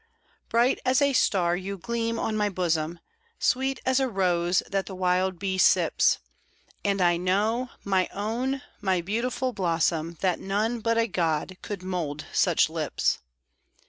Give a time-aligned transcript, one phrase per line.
[0.49, 2.99] Bright as a star you gleam on my bosom,
[3.37, 6.17] Sweet as a rose that the wild bee sips;
[6.83, 12.25] And I know, my own, my beautiful blossom, That none but a God could mould
[12.33, 13.19] such lips.